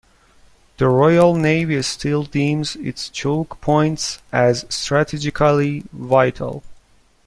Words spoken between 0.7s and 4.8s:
The Royal Navy still deems its choke points as